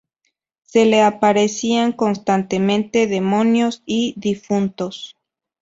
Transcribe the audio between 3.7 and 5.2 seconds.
y difuntos.